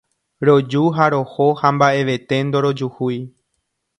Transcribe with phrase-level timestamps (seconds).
[0.47, 3.19] Roju ha roho ha mba'evete ndorojuhúi.